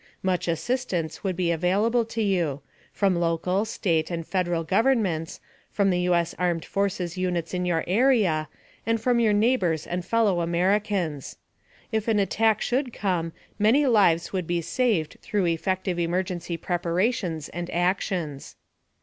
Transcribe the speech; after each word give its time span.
Much 0.23 0.47
assistance 0.47 1.23
would 1.23 1.35
be 1.35 1.51
available 1.51 2.03
to 2.03 2.23
you 2.23 2.61
from 2.91 3.15
local, 3.15 3.65
State 3.65 4.09
and 4.09 4.25
Federal 4.25 4.63
governments, 4.63 5.39
from 5.69 5.91
the 5.91 5.99
U.S. 5.99 6.33
armed 6.39 6.65
forces 6.65 7.19
units 7.19 7.53
in 7.53 7.67
your 7.67 7.83
area, 7.85 8.49
and 8.83 8.99
from 8.99 9.19
your 9.19 9.31
neighbors 9.31 9.85
and 9.85 10.03
fellow 10.03 10.41
Americans. 10.41 11.37
If 11.91 12.07
an 12.07 12.17
attack 12.17 12.61
should 12.61 12.93
come, 12.93 13.31
many 13.59 13.85
lives 13.85 14.33
would 14.33 14.47
be 14.47 14.61
saved 14.61 15.19
through 15.21 15.45
effective 15.45 15.99
emergency 15.99 16.57
preparations 16.57 17.47
and 17.49 17.69
actions. 17.69 18.55